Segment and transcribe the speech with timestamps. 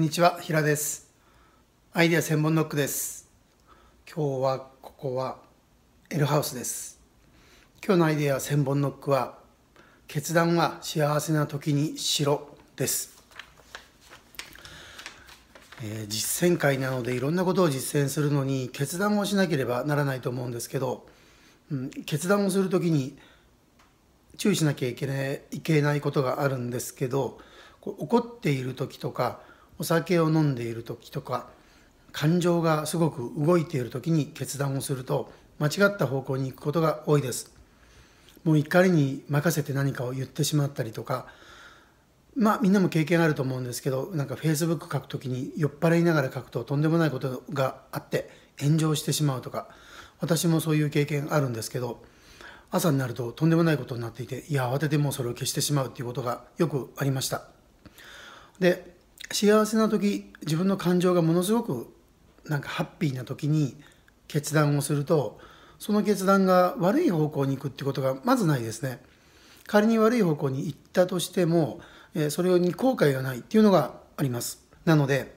[0.00, 1.10] にちは平です。
[1.92, 3.28] アイデア専門ノックです。
[4.10, 5.36] 今日はここは
[6.08, 6.98] L ハウスです。
[7.84, 9.36] 今日のアイデア専門ノックは
[10.08, 13.22] 決断は幸せな時にしろです。
[15.82, 21.06] えー、実践会なのでいろんなことを実践するのに決断をしなければならないと思うんですけど、
[21.70, 23.18] うん、決断をする時に
[24.38, 27.38] 注意しなきゃいけないいけないことがあるんですけど
[27.82, 29.49] 怒っている時とか
[29.80, 31.48] お酒を飲んでいる時とか
[32.12, 37.52] 感情がすごく動いている時に決断をすると間違った方向に行くことが多いです。
[38.44, 41.26] もう怒りに任せて何かを言ってしまったりとか
[42.36, 49.68] まあみんなも経験あると思うんですけどなんかフェイスブック書くときに酔っ払いながら書くととんでもないことがあって炎上してしまうとか
[50.20, 52.02] 私もそういう経験あるんですけど
[52.70, 57.42] 朝になるととんでもないことになっていていや慌ててもうそれを消してしまうっていうことがよくありました
[58.58, 58.99] で
[59.32, 61.94] 幸せな時自分の感情がものすごく
[62.46, 63.76] なんかハッピーな時に
[64.26, 65.38] 決断をすると
[65.78, 69.00] その決断が悪い方向に行くってことがまずないですね。
[69.66, 71.80] 仮に悪い方向に行ったとしても
[72.30, 74.66] それに後悔がないっていうのがあります。
[74.84, 75.34] なので、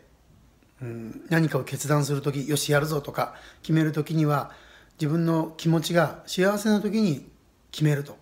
[0.81, 4.51] うん、何かを決断する時よしやるぞとか決める時には
[4.99, 7.29] 自分の気持ちが幸せな時に
[7.71, 8.17] 決めると。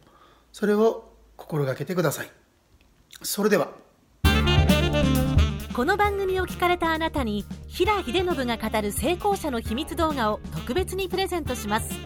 [0.52, 2.32] それを心がけてください。
[3.24, 3.70] それでは。
[5.74, 11.98] この番組を聞かれたあなたに平秀信が語る成功者の秘密動画を特別にプレゼントします。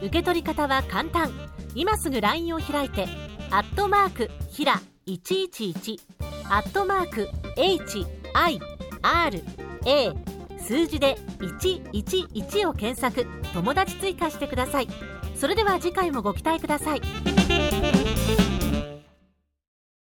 [0.00, 1.32] 受け取り方は簡単。
[1.74, 3.08] 今すぐ LINE を開いて
[3.50, 5.98] 「アットマークひら111」
[6.50, 8.60] 「アットマーク HIRA」
[10.60, 13.26] 数字で111を検索。
[13.54, 14.88] 友達追加してください。
[15.34, 17.00] それでは次回もご期待ください。